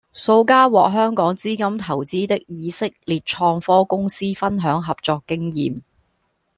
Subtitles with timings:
[0.13, 5.83] 數家獲香港資金投資的以色列創科公司分享合作經驗